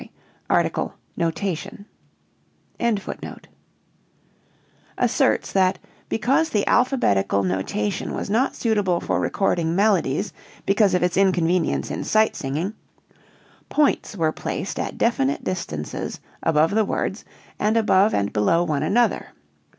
]A 0.49 0.67
third 0.67 0.91
writer 1.19 1.79
asserts 4.97 5.51
that 5.51 5.77
because 6.09 6.49
the 6.49 6.65
alphabetical 6.67 7.43
notation 7.43 8.15
was 8.15 8.27
not 8.27 8.55
suitable 8.55 8.99
for 8.99 9.19
recording 9.19 9.75
melodies 9.75 10.33
because 10.65 10.95
of 10.95 11.03
its 11.03 11.17
inconvenience 11.17 11.91
in 11.91 12.03
sight 12.03 12.35
singing 12.35 12.73
"points 13.69 14.17
were 14.17 14.31
placed 14.31 14.79
at 14.79 14.97
definite 14.97 15.43
distances 15.43 16.19
above 16.41 16.71
the 16.71 16.83
words 16.85 17.23
and 17.59 17.77
above 17.77 18.11
and 18.11 18.33
below 18.33 18.63
one 18.63 18.81
another." 18.81 19.27